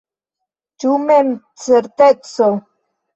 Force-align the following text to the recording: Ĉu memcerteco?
Ĉu 0.83 0.93
memcerteco? 1.03 2.49